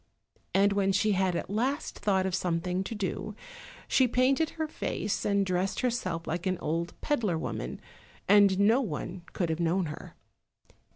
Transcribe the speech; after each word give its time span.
And 0.55 0.73
when 0.73 0.91
she 0.91 1.11
had 1.11 1.35
at 1.35 1.47
last 1.47 1.99
thought 1.99 2.25
of 2.25 2.33
something 2.33 2.83
to 2.85 2.95
do, 2.95 3.35
she 3.87 4.07
painted 4.07 4.49
her 4.57 4.67
face, 4.67 5.25
and 5.25 5.45
dressed 5.45 5.81
herself 5.81 6.25
like 6.25 6.47
an 6.47 6.57
old 6.57 6.99
peddler 7.01 7.37
woman, 7.37 7.79
and 8.27 8.59
no 8.59 8.81
one 8.81 9.21
could 9.33 9.51
have 9.51 9.59
known 9.59 9.85
her. 9.85 10.15